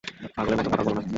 পাগলের 0.35 0.57
মত 0.57 0.67
কথা 0.67 0.83
বোলো 0.83 0.95
না। 0.97 1.09